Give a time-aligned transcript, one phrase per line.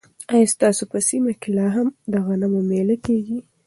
[0.33, 3.37] ایا ستاسو په سیمه کې لا هم د غنمو مېله کیږي؟